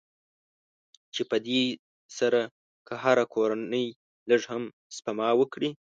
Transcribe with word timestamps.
چې 1.13 1.21
په 1.29 1.37
دې 1.47 1.61
سره 2.17 2.41
که 2.87 2.93
هره 3.03 3.25
کورنۍ 3.33 3.87
لږ 4.29 4.41
هم 4.51 4.63
سپما 4.95 5.29
وکړي. 5.39 5.69